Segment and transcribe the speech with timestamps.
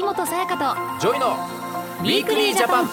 [0.00, 2.86] 秋元才加 JOY のウィークリージャパン。
[2.86, 2.92] と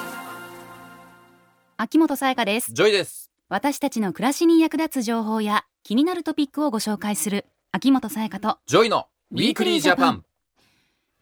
[1.77, 2.73] 秋元才加です。
[2.73, 3.31] JOY です。
[3.47, 10.25] 私たちの暮らしに役立つ情報や気になるトピックをご紹介する秋元才加と JOY の Weekly Japan。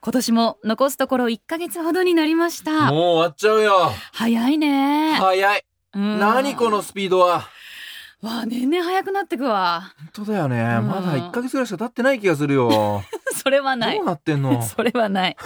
[0.02, 2.92] 今年も残すところ1ヶ月ほどになりました。
[2.92, 3.92] もう終わっちゃうよ。
[4.12, 5.14] 早いね。
[5.20, 5.66] 早い。
[5.94, 6.20] うん。
[6.20, 7.48] 何このスピードは？
[8.22, 9.94] わあ年々早くなってくわ。
[10.16, 10.78] 本当だよね。
[10.80, 10.88] うん。
[10.88, 12.70] まだ1ヶ月ぐらいしか経ってない気がするよ。
[12.72, 13.04] ど
[13.38, 14.00] それはない。
[14.00, 14.60] うなってんの？
[14.66, 15.38] それはない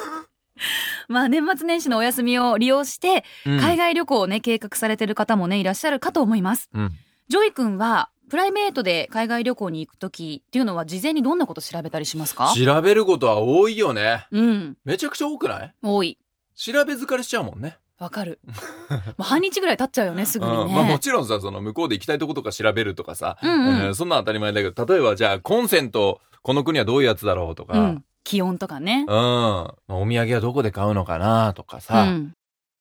[1.08, 3.60] まあ年末年始のお休みを利用してうん。
[3.60, 6.70] 海外旅行をね計画されてる方もねいらっしゃるかと思います。
[6.74, 6.92] うん。
[7.28, 12.54] JOY 君はプライベートで海外旅行に行くときっていうのは事前にどんなこと調べたりしますか？
[12.56, 14.28] 調べることは多いよね。
[14.32, 14.78] うん。
[14.86, 15.74] めちゃくちゃ多くない？
[15.82, 16.18] 多い。
[16.56, 17.78] 調べ疲れしちゃうもんね。
[17.98, 18.40] わかる。
[18.50, 20.72] もう半日ぐらい経っちゃうよね すぐにね、うん。
[20.74, 23.76] まあもちろんさその向こうで行きたいとことか調べるとかさ、うんうん。
[23.78, 32.34] えーそんなん当たり前だけど例えばじゃあコンセントこの国はどういうやつだろうとか、うんうん、気温とかね、お土産はどこで買うのかなとかうさ、ん、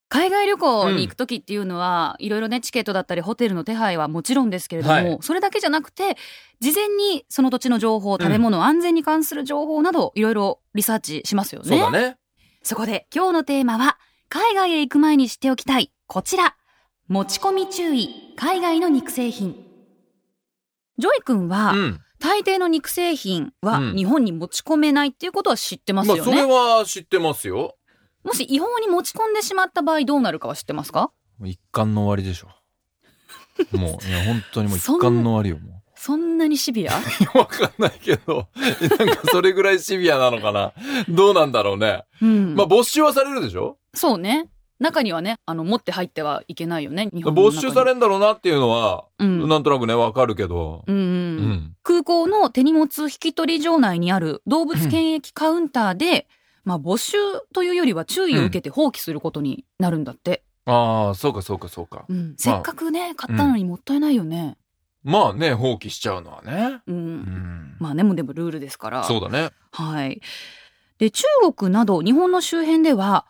[0.09, 5.19] 海外旅行に行く時っていうのは、いろいろねチケットだったりホテルの手配はもちろんですけれども、はい。
[5.20, 6.16] それだけじゃなくて
[6.61, 11.69] 事前にその土地の情報食べ物、安全に関する情報などいろいろリサーチしますよね。
[11.69, 12.16] そうだね。
[12.62, 15.92] そこで今日のテーマは海外へ行く前に知っておきたい。
[16.06, 16.55] こちら。
[17.06, 18.34] 持ち込み注意。
[18.36, 19.55] 海外の肉製品。
[20.98, 23.97] JOY 君は、うん大抵の肉製品はうん。
[23.97, 26.44] 日本に持ち込めないっていうことは知ってますよね、まあそれ
[26.78, 27.77] は知ってますよ。
[28.25, 31.10] もし違法に持ち込んでしまった場合どうなるかは知ってますか？
[31.38, 32.48] もう一巻の終わりでしょ。
[33.77, 36.92] もういや本当にもう一巻の終わりよもそんなにシビア？
[37.34, 38.48] うわかんないけど
[38.98, 40.72] なんかそれぐらいシビアなのかな。
[41.08, 43.78] どうなんだろうね、うん、まあ没収はされるでしょ？
[43.94, 44.48] そうね
[44.81, 49.48] 中にはねあの持って入ってはいけないよね日本没収されんだろうなっていうのは、うん。
[49.48, 51.03] なんとなくねわかるけど、うんうん。
[51.03, 51.77] うん。
[51.83, 56.27] 空港の手荷物引き取り場内にある動物検疫カウンターで、
[56.65, 57.17] まあ没収
[57.53, 62.05] というよりは注意を受けて放棄することになるんだって、ああそうかそうかそうか。
[62.09, 62.34] うん。
[62.37, 64.56] せっかくね買ったのにもったいないよね。
[65.03, 66.83] まあね放棄しちゃうのはね。
[66.87, 67.77] うん、うん。
[67.81, 69.05] まあねもうでもルールですから。
[69.05, 69.50] そうだね。
[69.72, 70.21] はい。
[70.99, 71.25] で中
[71.55, 73.25] 国など日本の周辺では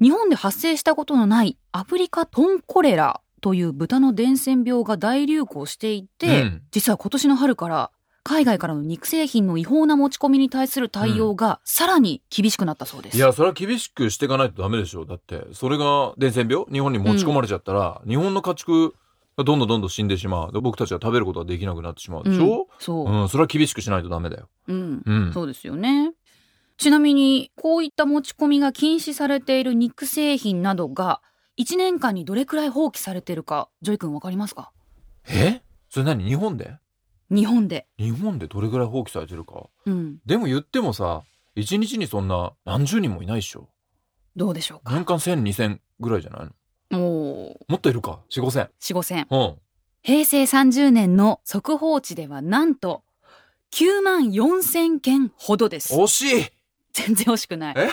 [0.00, 6.62] 日本で発生したことのないアフリカトンコレラという豚の伝染病が大流行していて、うん。
[6.70, 7.90] 実は今年の春から
[8.24, 13.16] 海外からの肉製品の違法な持ち込みに対する対応がさらに厳しくなったそうです。
[13.16, 15.04] いやそれは厳しくしていかないとダメでしょ。
[15.04, 16.66] だってそれが伝染病？
[16.70, 18.94] 日本に持ち込まれちゃったら、日本の家畜
[19.36, 20.52] がどんどんどんどん死んでしまう。
[20.52, 23.28] で僕たちは食べることができなくなってしまうでしょ、そう、うん。
[23.28, 24.48] それは厳しくしないとダメだよ。
[24.68, 25.02] うん。
[25.04, 25.32] うん。
[25.32, 26.12] そうですよね。
[26.82, 31.22] ちなみにこういった持ち込みが禁止されている肉製品などが
[31.56, 34.72] 1年間にどれくらい放棄されているか JOY 君わかりますか？
[35.28, 35.62] え？
[35.88, 36.24] それ何？
[36.24, 36.78] 日本で？
[37.30, 37.86] 日本で。
[38.00, 39.68] 日本でどれぐらい放棄されてるか？
[39.86, 41.22] うん、でも言ってもさ
[41.54, 43.68] 一日にそんな何十人もいないでしょ
[44.34, 44.92] どうでしょうか？
[44.92, 46.48] 年間1000、2000ぐらいじゃない？
[46.90, 48.70] のおもっといるか？4、5000。
[48.80, 49.26] 4、5千。
[49.30, 49.54] うん。
[50.02, 53.04] 平成30年の速報値ではなんと
[53.70, 55.94] 9万4千件ほどです。
[55.94, 56.51] 惜しい
[56.92, 57.74] 全然惜しくない。
[57.76, 57.88] え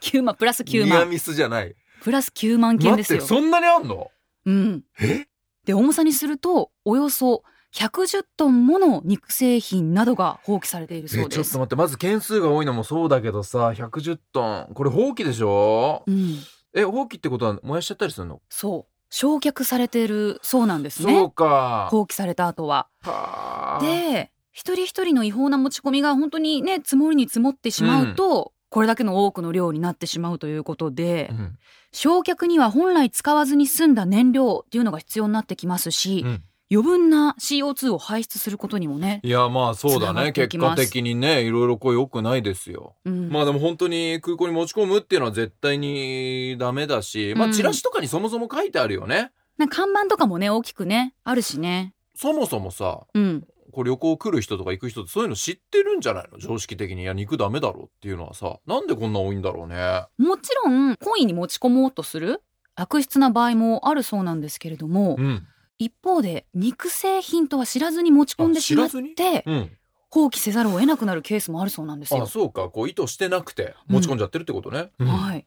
[0.00, 0.88] ？9万、プラス9万。
[0.88, 1.74] ニアミスじゃない。
[2.02, 3.20] プラス9万件ですよ。
[3.20, 4.10] 待って、そんなにあんの？
[4.46, 4.84] うん。
[5.00, 5.26] え？
[5.64, 11.40] で、重さにすると、およそ110トンもの肉製品などが放棄されているそうです。
[11.40, 14.74] えちょっと待って、まず件数が多いのもそうだけどさ、110トン。
[14.74, 16.02] これ放棄でしょ？
[16.06, 16.38] うん。
[16.74, 18.40] え、放棄ってことは燃やしちゃったりするの？
[18.50, 18.92] そう。
[19.14, 21.30] 焼却されているそうなんですそうね。
[21.34, 21.88] か。
[21.90, 22.88] 放棄された後は。
[23.02, 31.58] はあ、で、一人一人の違法な持ち込みが本当にね、積もりに積もってしまうと、これだけの多くの量になってしまうということで、うん
[31.94, 36.42] 焼却には本来使わずに済んだ燃料っていうのが必要になってきますし、うん
[36.74, 40.32] 余分な CO2 を排出することにもね、いや、まあそうだね。
[40.32, 42.96] 結果的にね、いろいろこう良くないですよ。
[43.04, 49.32] うんまあでも本当に空港に持ち込むっていうのは絶対にダメだし、まうんあチラシとかにそもそも書いてあるよね。
[49.58, 51.92] なんか看板とかもね、大きくね、あるしね。
[52.14, 53.44] そもそもさ、うん。
[53.72, 56.38] こう旅行来る人とか行く人ってそういうの知ってるんじゃないの？
[56.38, 57.02] 常識的に。
[57.02, 60.04] いや、肉ダメだろうっていうのはさ、なんでこんな多いんだろうね。
[60.18, 62.42] もちろん、故意に持ち込もうとする
[62.74, 65.46] 悪質な場合もあるそうなんですけれども、うん。
[65.78, 69.70] 一方で肉製品とは知らずに持ち込んでしまってうん。
[70.10, 72.26] 放棄せざるを得なくなるケースもあるそうなんですあ、よ。
[72.26, 72.68] そうか。
[72.68, 74.90] こう意図してなくて持ち込んじゃってるってことね。
[74.98, 75.46] うんはい。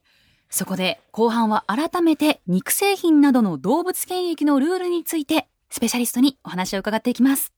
[0.50, 7.55] そこで後半は改めて肉製品などの動物検疫のルールについてスペシャリストにお話を伺っていきます。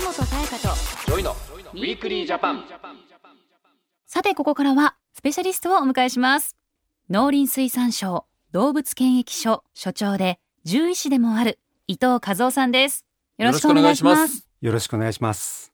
[0.00, 0.74] 秋元才加と
[1.06, 1.36] JOY の
[1.74, 2.64] Weekly Japan。
[4.06, 6.56] さてここからはスペシャリストをお迎えします。
[7.10, 13.04] 農林水産省動物検疫所所長で獣医師でもある伊藤和夫さんです。
[13.36, 14.38] よろしくお願いします。
[14.38, 14.48] す。
[14.62, 15.70] よろしくお願いします。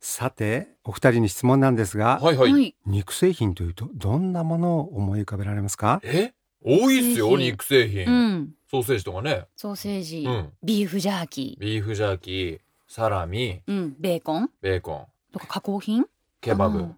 [0.00, 2.52] さてお二人に質問なんですが、はいはい。
[2.52, 2.74] はい。
[2.84, 6.00] 肉製品というとどんなものを思い浮かべられますか？
[6.02, 6.32] え？
[6.64, 8.06] 多いっすよ、肉製品。
[8.06, 8.50] うん。
[8.68, 9.44] ソーセージとかね。
[9.54, 14.50] ソーセージ、うんビーフジャーキビーフジャーキー、サラミ、ー、うん、ベーコン？
[14.62, 16.06] ベーコン、とか加工品？
[16.40, 16.78] ケバブ。
[16.78, 16.96] うん。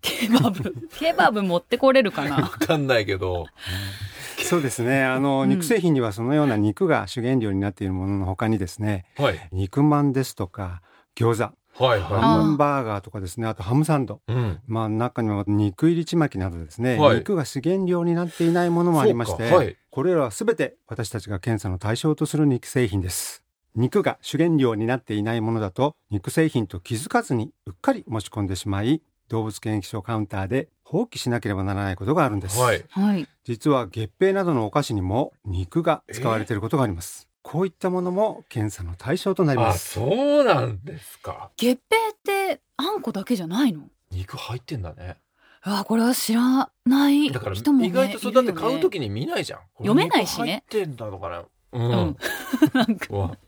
[0.00, 0.88] ケバブ。
[0.96, 3.46] ケバブ持ってこれるかわなかんないけど。
[4.44, 5.02] そうですね。
[5.02, 5.48] あの、うん。
[5.48, 9.48] 肉製品にはそのような肉が主原料になっているものの他にですねはい。
[9.50, 10.80] 肉まんですとか
[11.16, 11.52] 餃子。
[11.84, 13.48] はいハはンバーガーとかですね。
[13.48, 14.20] あとハムサンド。
[14.28, 14.32] い。
[14.32, 14.60] うん。
[14.66, 17.16] まあ中には肉入りちまきなどですね、はい。
[17.16, 19.76] 肉が主原料になっていないものもありまして、はい。
[19.90, 23.41] これらはすべて私たちが検査の対象とする肉製品です
[23.74, 32.84] 肉が主原料になっていないものだと肉製品と気づかずにうっかり持ち込んでしまい動物検疫所カウンターで放棄しなければならないことがあるんです、はい。
[32.90, 33.26] はい。
[33.44, 41.50] 実は月餅などのお菓子にも肉が使われていることがあります、こういったものも検査の対象となりまあ、すそうなんですか。
[41.56, 43.84] 月餅ってあんこだけじゃないの？
[44.10, 45.16] 肉入ってんだね。
[45.62, 49.60] あ、これは知らないだから人も、ね、意外とそうだって買うとききに見ないじゃん。
[49.78, 51.36] 読めないしね入ってんだとかね。
[51.72, 52.16] ううんん。
[52.74, 53.38] なんかう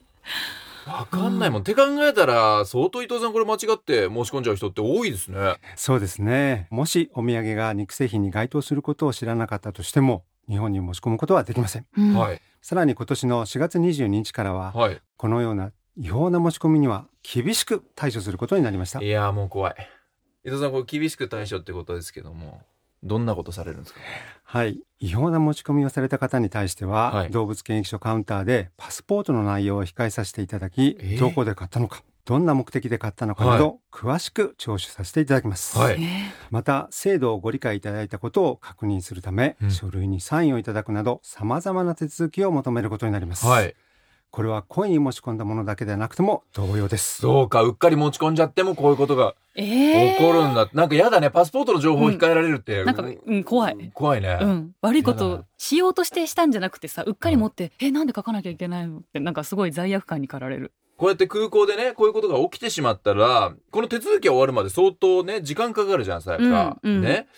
[0.87, 1.61] わわかんないもん。
[1.63, 5.57] って考えたら、相当伊藤さんこれ間違って申し込んじゃう人って多いですね。
[5.77, 12.41] そうですねもしお土産が肉製品に該当することを知らなかったとしても日本に持ち込むことはできませんうんはい。
[12.61, 15.01] さらに今年の4月22日からははい。
[15.17, 19.75] このような違法な持ち込みには厳しく対処することになりましたいやーもう怖い。
[20.45, 22.61] 伊藤さん、これ厳しく対処ってことですけども、
[23.05, 24.01] どんなことされるんですか？
[24.45, 24.81] はい。
[24.99, 27.31] 違法な持ち込みをされた方に対しては、はい。
[27.31, 31.21] 動物検疫所カウンターでパスポートの内容を控えさせていただき、えー。
[31.21, 36.03] どこで買ったのかどんな目的で買ったのかなど、詳しく聴取させていただきます、はい。
[36.03, 39.71] えまた制度をご理解いただいたことを確認するため、うん。
[39.71, 43.75] 書類にサインをいただくなど様々な手続きを求めることになります、はい。
[44.35, 50.69] これは故意に持ち込んだものだけでなくても同様ですそうか、うっかり持ち込んじゃってもこういうことがー、え起こるんだ。
[50.73, 52.83] なんかやだね、パスポートの情報を控えられるって。
[52.83, 53.91] なんか、うん、怖い。
[53.95, 54.37] 怖いね。
[54.43, 58.99] うん、悪いことしようとしてしたんじゃなくてさうっかり持って、えなんで書かなきゃいけないの？
[58.99, 66.79] ってなんかすごい罪悪感に駆られるこうやって空港でね、こういうことが起きてしまったら、この手続きが終わるまで相当ね、時間かかるじゃん、さやか。
[66.83, 67.29] うんうんね。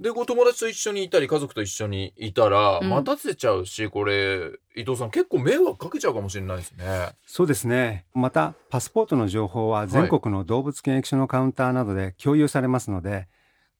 [0.00, 2.88] で、こう友達と一緒にいたり、家族と一緒にいたら、うん。
[2.88, 7.10] 待たせちゃうし、これ、伊藤さん結構迷惑かけちゃうかもしれないですね。
[7.26, 8.06] そうですね。
[8.14, 13.28] またパスポートの情報は全国の動物検疫所のカウンターなどで共有されますので、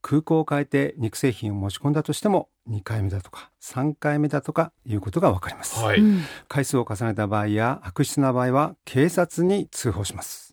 [0.00, 6.00] 空港を変えて肉製品を持ち込んだとしても2回目だとか3回目だとかいうことがわかります、はい。
[6.00, 6.22] うん。
[6.48, 10.47] 回数を重ねた場合や悪質な場合は警察に通報します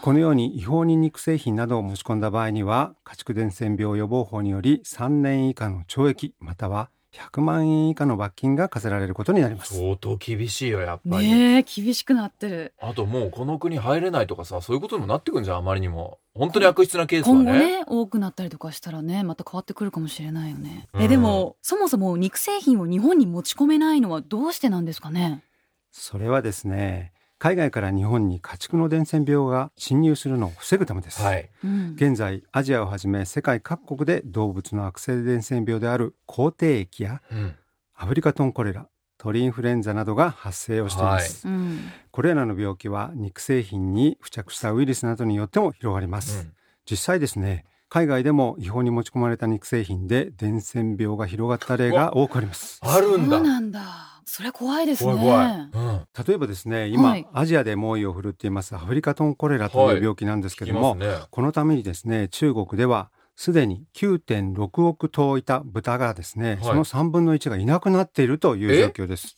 [0.00, 11.28] このように違法に肉製品などを持ち込んだ場合には家畜伝染病予防法により3年以下の懲役または100万円以下の罰金が課せられることになります相当厳しいよ、やっぱり。
[11.28, 16.18] ねえ厳しくなってるあともうこの国入れないとかさ、そういうことにもなってくんじゃん、あまりにも。
[16.34, 17.80] 本当に悪質なケースは今後ね。
[17.80, 25.42] ね多くなったりとかしたらねまた変わってくるかもしれないよね、うんえでもそもそも肉製品を日本に持ち込めないのはどうしてなんですかね？
[25.90, 27.12] それはですね
[27.42, 31.50] 海外から日本に家畜の伝染病が侵入するのを防ぐためです、はい。
[31.64, 37.56] うん現在アジアをはじめ世界各国で動物の悪性伝染病である口蹄疫やうん。
[37.96, 38.86] アフリカトンコレラ
[39.18, 41.80] 鳥インフルエンザなどが発生をしています、うん。
[42.12, 46.48] これらの病気は肉製品に付着したウイルスなどによっても広がります、
[46.88, 53.36] 実際ですね海外でも違法に持ち込まれた肉製品で伝染病が広がった例が多くありますあるんだ。
[53.36, 55.88] そうなんだそれは怖いですね怖い怖い。
[55.88, 56.00] うん。
[56.26, 61.26] 例えばですね今、はいアジアで猛威を振るっていますアフリカトンコレラという病気なんですけども、聞きますね。
[61.30, 69.36] このためにですね中国ではすでに9.6億頭いた豚がですね、はいその3分の1がいなくなっているという状況です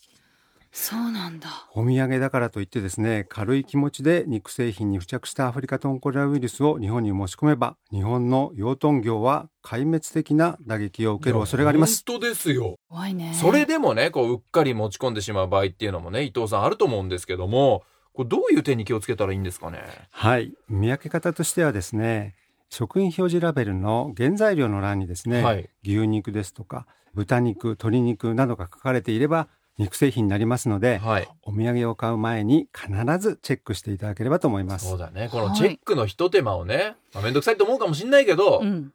[0.76, 12.74] そうなんだお土産だからといってですね軽い気持ちで肉製品に付着したアフリカトンコレラウイルスを日本に持ち込めば日本の養豚業は壊滅的な打撃を受ける恐れがあります本当ですよ。
[12.88, 19.78] 怖いねそれでもね、こう、うっかり持ち込んでしまう場合っていうのもね、伊藤さんあると思うんですけども、これどういう点に気をつけたらいいんですかね？
[20.10, 22.34] はい見分け方としてはですね
[22.68, 25.70] 食品表示ラベルの原材料の欄にですね、はい。
[25.84, 31.28] 牛肉ですとか豚肉鶏肉などが書かれていれば肉製品になりますのではい。
[31.42, 35.28] お土産を買う前に必ずチェックしていただければと思いますそうだね。
[35.30, 38.92] このチェックの一手間をね、まあ、めんどくさいと思うかもしれないけど、うん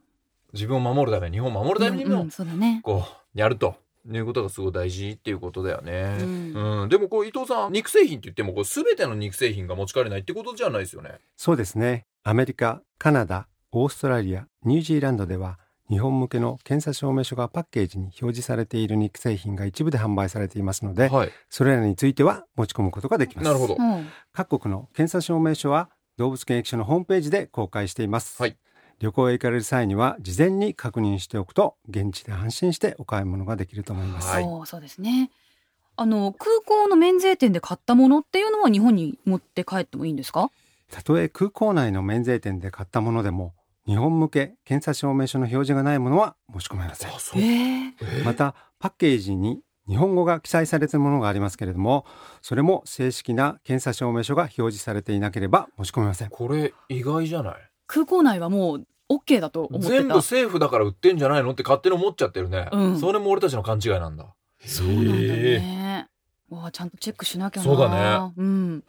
[0.52, 3.76] 自分を守るため、日本を守るためにも、うんうんそうだねこう、やると。
[4.10, 6.16] いうことがすごい大事っていうことだよね。
[6.20, 6.26] うう
[6.84, 6.88] んん。
[6.88, 11.18] でもこう伊藤さん、肉製品って言っても、こう全ての肉製品が持ち帰れないってことじゃないですよね。
[11.36, 15.58] そうですねアメリカカナダオーストラリアニュージーランドでは
[15.90, 21.32] 日本向けの検査証明書がパッケージに表示されている肉製品が一部で販売されていますので、はい。
[21.48, 23.44] それらについては持ち込むことができます。
[23.44, 23.74] なるほど。
[23.76, 24.08] うん。
[24.32, 28.56] 各国の検査証明書は動物検疫所のホームページで公開しています、はい。
[29.00, 34.44] 旅行へ行かれる際には事前に確認しておくと現地で安心してお買い物ができると思います、はい。
[34.44, 35.30] そうそうですね。
[35.96, 40.50] あの空港の免税店で買ったものっていうのは日本に持って帰ってもいいんですか？
[40.90, 43.54] たとえ空港内の免税店で買ったものでも
[43.90, 47.10] 日本向け検査証明書の表示がないものは持ち込めません。
[48.24, 52.06] またパッケージに日本語が記載されているものがありますけれども
[52.40, 56.28] それも正式な検査証明書が表示されていなければ持ち込めません。
[56.28, 57.54] これ意外じゃない？
[57.88, 59.92] 空港内はもう OK だと思ってた。
[59.94, 63.00] 全部セーフだから売ってんじゃないのって勝手に思っちゃってるね、うん。
[63.00, 64.32] それも俺たちの勘違いなんだ。
[64.64, 66.08] そうなんだね。
[66.48, 67.64] わあちゃんとチェックしなきゃな。
[67.64, 68.32] そうだね。
[68.36, 68.84] うん。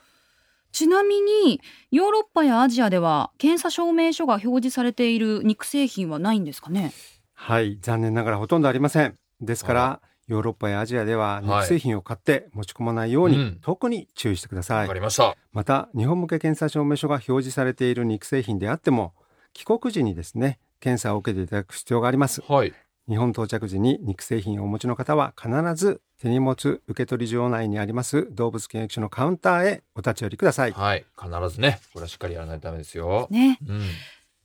[0.72, 1.62] ちなみに
[1.92, 6.94] ヨーロッパやアジアでは検査証明書が表示されている肉製品はないんですかね？
[7.34, 9.16] はい残念ながらほとんどありません。
[9.42, 13.60] ですからヨーロッパやアジアでは肉製品を買って持ち込まないように、うん。
[13.62, 15.36] 特に注意してくださわいかりました。
[15.52, 19.14] また日本向け検査証明書が表示されている肉製品であっても
[19.54, 22.42] 帰国時にですね検査を受けていただく必要があります。
[22.48, 22.74] はい
[23.12, 30.72] 日本到着時に肉製品をお持ちの方は必ず手荷物受取場内にあります動物検疫所のカウンターへお立ち寄りください。
[30.72, 33.60] はい必ずねこれはしっかりやらないとダメですよ、ね。
[33.68, 33.82] うん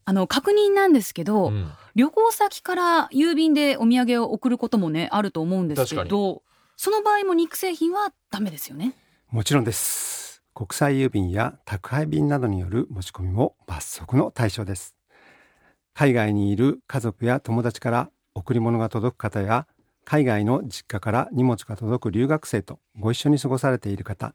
[0.05, 6.43] あの確認なんですけど、うん旅行先から郵便でお土産を送ることもねあると思うんですけ確ど、
[6.77, 8.95] その場合も肉製品はダメですよね？
[9.31, 10.43] もちろんです。
[10.55, 14.97] 国際郵便や宅配便などによる持ち込みも罰則の対象です。
[15.95, 19.67] 海外にいる家族や友達から贈り物が届く方や
[20.05, 24.35] 海外の実家から荷物が届く留学生とご一緒に過ごされている方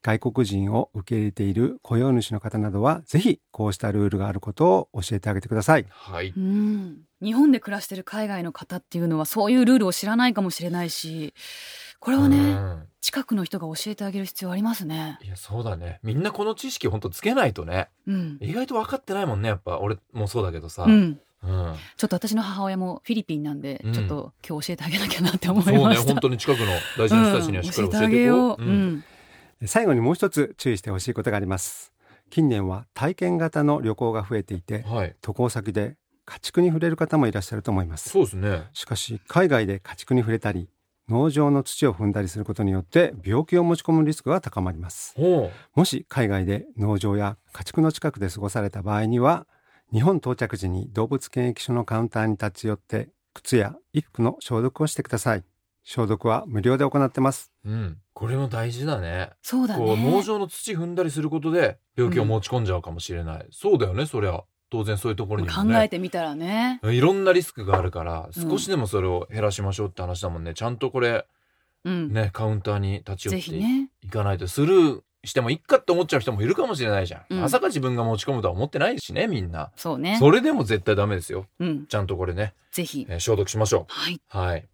[0.00, 5.86] 外国人を受け入れている雇用主の方などはぜひこうしたルールがあることを教えてあげてください。
[5.90, 7.02] はいうん。
[7.22, 11.34] 日本で暮らしてる海外の方っていうのはそういうルールを知らないかもしれないし、
[12.00, 15.18] これはね、うん近くの人が教えてあげる必要ありますね。
[15.24, 18.38] いやそうだねみんなこの知識ほんとつけないとねうん。
[18.40, 21.20] 意外と分かってないもんねやっぱ俺もそうだけどさ、うん。
[21.42, 25.96] うんちょっと私の母親もフィリピンなんで、うんちょっと今日教えてあげなきゃなって思いそうね。
[25.96, 26.66] 本当に近くの
[26.98, 28.62] 大事な人たちにはしっかり教えていこう、うん教えてあげよう。
[28.62, 29.04] ううんん。
[29.66, 31.92] 最後にもう一つ注意してほしいことがあります。
[32.30, 38.08] 近年は体験型の旅行が増えていてはい渡航先で家畜に触れる方もいらっしゃると思います。
[38.10, 40.68] そうですねしかし海外で家畜に触れたり
[41.08, 49.46] 農場の土を踏んだりすることによって病気を持ち込むリスクが高まりますほもし海外で農場や家畜の近くで過ごされた場合には
[49.92, 55.44] 日本到着時に動物検疫所のカウンターに立ち寄って靴や衣服の消毒をしてください。
[55.84, 57.52] 消毒は無料で行ってます。
[57.64, 57.98] ううん。
[58.14, 59.30] これも大事だね。
[59.42, 59.84] そうだね。
[59.84, 64.42] こう農場の土踏んだりすることで病気を持ち込んじゃうかもしれない、そうだよねそりゃ。
[64.70, 66.80] 当然そういうところにも考ねえてみたらね。
[66.84, 68.50] いろんなリスクがあるからうん。
[68.50, 70.54] 少しでもそれを減らしましょうって話だもんね。
[70.54, 71.26] ちゃんとこれ
[71.84, 72.12] うん。
[72.12, 73.42] ねカウンターに立ち寄ぜっ
[74.00, 74.06] て。
[74.06, 74.48] いかないと。
[74.48, 80.16] スルーしてもいっかって思っちゃう人もいるかもしれないじゃん、うんまさか自分が持ち込むとは思ってないしねみんなそうね。
[80.18, 81.86] それでも絶対ダメですようん。
[81.86, 83.06] ちゃんとこれね、ぜひ。
[83.08, 84.20] えー消毒しましょはい。
[84.34, 84.66] うはい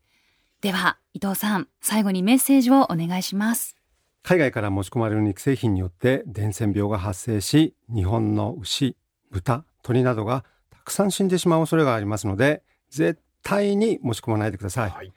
[0.61, 3.77] では、伊藤さん、最後にメッセージをお願いします。
[4.25, 8.97] 海外から持ち込まれる肉製品によって伝染病が発生し日本の牛
[9.31, 15.13] 豚鳥などがたくさん死んでしまう恐れがありますので絶対に持ち込まないでください、はい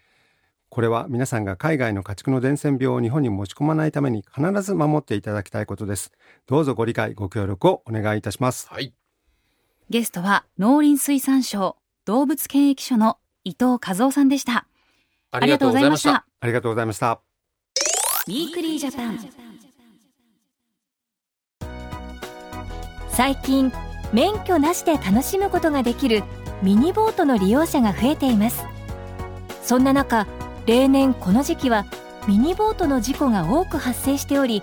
[0.72, 6.14] これは皆さんが海外の家畜の伝染病を日本に持ち込まないために必ず守っていただきたいことです
[6.48, 8.94] どうぞご理解ご協力をお願いいたしますはい
[9.90, 11.76] ゲストは農林水産省
[12.06, 14.66] 動物検疫所の伊藤和夫さんでした。
[15.32, 16.26] ありがとうございました。
[16.40, 17.20] ありがとうございました
[18.28, 19.20] Weekly Japan。
[23.10, 23.70] 最近
[24.14, 26.24] 免許なしで楽しむことができる
[26.64, 28.66] ミニボートの利用者が増えています
[29.62, 30.26] そんな中
[30.66, 31.86] 例年この時期は
[32.28, 34.62] ミニボートの事故が多く発生しており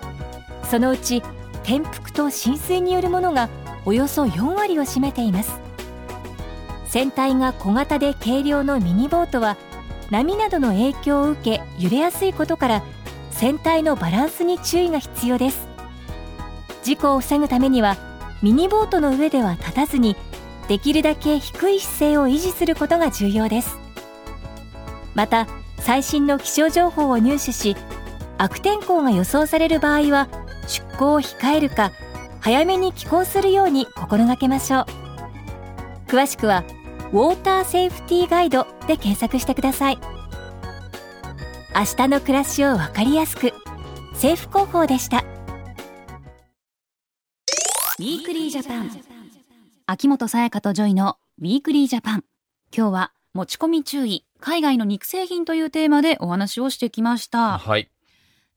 [0.69, 1.21] そのうち
[1.63, 3.49] 転覆と浸水によるものが
[3.85, 5.59] およそ4割を占めています。
[6.85, 9.57] 船体が小型で軽量のミニボートは
[10.09, 12.83] 波などの影響を受け揺れやすいことから
[13.31, 15.67] 船体のバランスに注意が必要です。
[16.83, 17.97] 事故を防ぐためには
[18.41, 20.15] ミニボートの上では立たずに
[20.67, 23.77] できるだけ低い姿勢を維持することが重要です。
[25.13, 25.47] また
[25.81, 27.75] 最新の気象情報を入手し
[28.37, 30.27] 悪天候が予想される場合は
[30.67, 31.91] 出航を控えるか
[32.39, 34.85] 早めに寄港するように心がけましょう
[36.07, 36.63] 詳しくは
[37.11, 39.99] ウォーターセーフティーガイドで検索してください
[41.75, 43.53] 明日の暮らしをわかりやすく
[44.13, 45.23] 政府広報でした
[47.99, 48.89] Weekly Japan。
[49.85, 52.23] 秋元才加と JOY の Weekly Japan。
[52.73, 57.57] 今日は持ち込み注意、海外の肉製品というテーマでお話をしてきました。
[57.57, 57.89] はい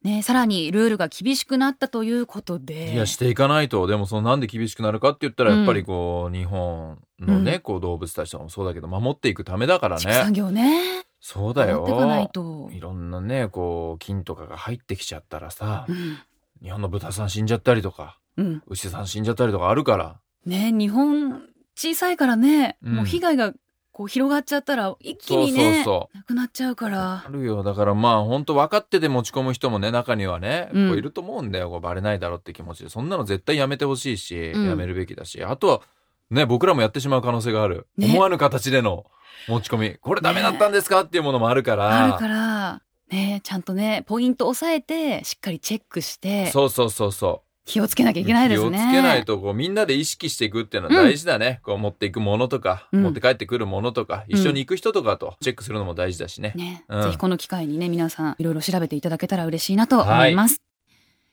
[0.02, 2.92] ね、さらにルールが厳しくなったということで。
[2.92, 3.86] いや、していかないと。
[3.86, 10.32] でも、そのなんで厳しくなるかって言ったら、うんやっぱりこう、日本のね、うんこう、動物たちとかもそうだけど、守っていくためだから畜産ね。
[10.32, 11.04] 業ね。
[11.20, 12.30] そうだ守っていかないよ。
[12.32, 12.68] と。
[12.72, 16.18] いろんなね、こう、菌とかが入ってきちゃったらさう、ん。
[16.60, 18.62] 日本の豚さん死んじゃったりとか、うん。
[18.66, 20.16] 牛さん死んじゃったりとかあるから。
[20.44, 21.42] ね、日本
[21.76, 23.52] 小さいからね、うんもう被害が
[23.92, 26.16] こう広がっちゃったら一気にね、そう。
[26.16, 27.30] なくなっちゃうからあ。
[27.30, 27.62] るよ。
[27.62, 31.68] だからまあ本当分かってて持ち込む人もね、中にはね、うんこういると思うんだよ。
[31.68, 32.88] こうバレないだろうって気持ちで。
[32.88, 35.44] そんなの絶対やめてほしいし、うんやめるべきだし。
[35.44, 35.82] あとは、
[36.30, 37.86] ね、僕らもやってしまう可能性がある。
[37.98, 39.04] ね思わぬ形での
[39.46, 39.96] 持ち込み。
[40.00, 42.04] これダメだったんですかっていうものもあるから。
[42.04, 47.51] あるから、ね、ちゃんとね、ポイント押さえて、しっかりチェックして、そうそうそうそう。
[47.64, 48.78] 気をつけなきゃいけないですね。
[48.78, 51.60] 気をつけないと、こう、みんなで意識していくっていうのは大事だね。
[51.62, 56.52] こう、持っていくものとか、うん持って帰ってくるものとか、一緒に行く人とかとチェックするのも大事だしね。
[56.56, 60.60] ね、うんぜひこの機会にね、皆さんいろいろ調べていただけたら嬉しいなと思います。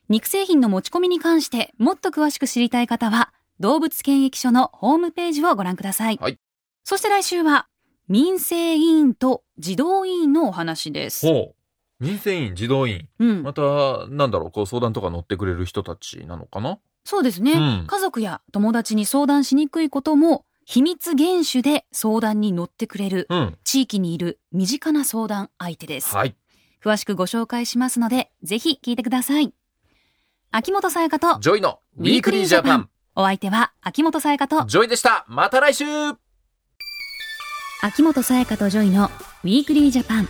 [0.08, 6.18] 肉製品の持ち込みに関してもっと詳しく知りたい方は、動物検疫所のホームページをご覧ください。
[6.20, 6.38] はい
[6.90, 7.68] そして来週は、
[8.08, 11.28] 民生委員と児童委員のお話です。
[11.28, 11.56] ほう。
[12.00, 13.10] 民生委員、児童委員。
[13.20, 16.80] うん、また、なんだろう、こう、相談とか乗ってくれる人たちなのかな？
[17.06, 23.58] そうですね、うん家族や友達に相談しにくいことも、秘密厳守で相談に乗ってくれる、うん。
[23.64, 26.16] 地域にいる身近な相談相手です。
[26.16, 26.36] はい。
[26.84, 29.54] 詳しくご紹介しますので、ぜひ聞いてください。
[30.52, 32.90] 秋元才加と、 JOY の Weekly Japan。
[33.16, 35.26] お相手は秋元才加と、 JOY でした。
[35.28, 35.86] また来週
[37.82, 39.10] 秋元才加と JOY の
[39.44, 40.30] Weekly Japan。